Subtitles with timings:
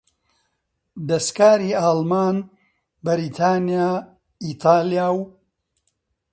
[1.07, 2.35] دەسکاری ئاڵمان،
[3.03, 3.89] بریتانیا،
[4.43, 5.17] ئیتالیا و